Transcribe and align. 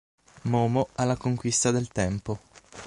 Momo 0.45 0.87
alla 0.95 1.15
conquista 1.15 1.69
del 1.69 1.89
tempo 1.89 2.39